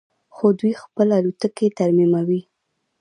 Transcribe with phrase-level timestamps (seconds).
[0.35, 2.41] خو دوی خپلې الوتکې ترمیموي.